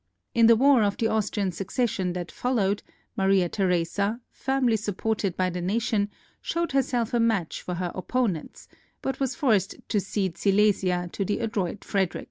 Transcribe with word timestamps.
In 0.33 0.47
the 0.47 0.55
War 0.55 0.81
of 0.81 0.97
the 0.97 1.05
Austrian 1.09 1.51
Succession 1.51 2.13
that 2.13 2.31
followed, 2.31 2.81
Maria 3.15 3.47
Theresa, 3.47 4.19
firmly 4.31 4.75
supported 4.75 5.37
by 5.37 5.51
the 5.51 5.61
nation, 5.61 6.09
showed 6.41 6.71
herself 6.71 7.13
a 7.13 7.19
match 7.19 7.61
for 7.61 7.75
her 7.75 7.91
op 7.93 8.07
ponents, 8.11 8.67
but 9.03 9.19
was 9.19 9.35
forced 9.35 9.75
to 9.89 9.99
cede 9.99 10.39
Silesia 10.39 11.07
to 11.11 11.23
the 11.23 11.37
adroit 11.37 11.83
Frederic. 11.83 12.19